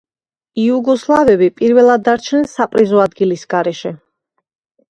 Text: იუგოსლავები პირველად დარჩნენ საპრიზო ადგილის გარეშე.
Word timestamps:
იუგოსლავები 0.61 1.49
პირველად 1.61 2.05
დარჩნენ 2.09 2.47
საპრიზო 2.57 3.05
ადგილის 3.07 3.45
გარეშე. 3.53 3.93